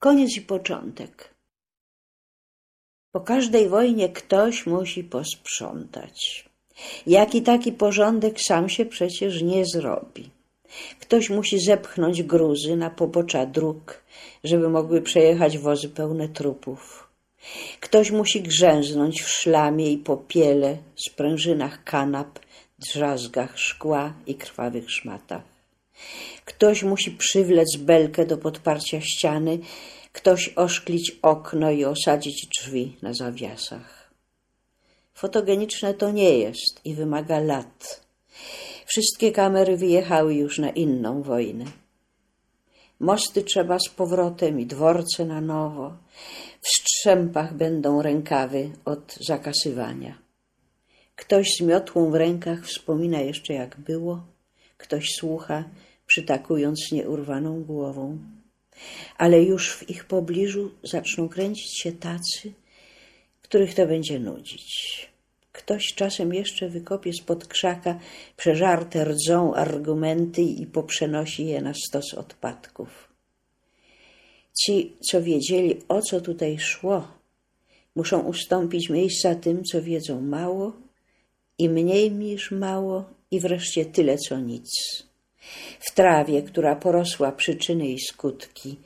[0.00, 1.34] Koniec i początek.
[3.12, 6.48] Po każdej wojnie ktoś musi posprzątać.
[7.06, 10.30] Jaki taki porządek sam się przecież nie zrobi.
[11.00, 14.02] Ktoś musi zepchnąć gruzy na pobocza dróg,
[14.44, 17.08] żeby mogły przejechać wozy pełne trupów.
[17.80, 20.76] Ktoś musi grzęznąć w szlamie i popiele,
[21.06, 22.38] sprężynach kanap,
[22.78, 25.59] drzazgach szkła i krwawych szmatach.
[26.44, 29.58] Ktoś musi przywlec belkę do podparcia ściany,
[30.12, 34.10] ktoś oszklić okno i osadzić drzwi na zawiasach.
[35.14, 38.04] Fotogeniczne to nie jest i wymaga lat.
[38.86, 41.64] Wszystkie kamery wyjechały już na inną wojnę.
[43.00, 45.92] Mosty trzeba z powrotem i dworce na nowo.
[46.60, 50.18] W strzępach będą rękawy od zakasywania.
[51.16, 54.22] Ktoś z miotłą w rękach wspomina jeszcze jak było,
[54.80, 55.64] ktoś słucha,
[56.06, 58.18] przytakując nieurwaną głową.
[59.18, 62.52] Ale już w ich pobliżu zaczną kręcić się tacy,
[63.42, 64.66] których to będzie nudzić.
[65.52, 67.98] Ktoś czasem jeszcze wykopie spod krzaka
[68.36, 73.08] przeżarte rdzą argumenty i poprzenosi je na stos odpadków.
[74.62, 77.08] Ci, co wiedzieli, o co tutaj szło,
[77.96, 80.72] muszą ustąpić miejsca tym, co wiedzą mało
[81.58, 84.70] i mniej niż mało i wreszcie tyle, co nic.
[85.80, 88.76] W trawie, która porosła przyczyny i skutki,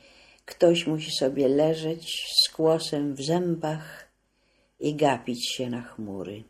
[0.45, 4.09] ktoś musi sobie leżeć z kłosem w zębach
[4.81, 6.45] i gapić się na chmury.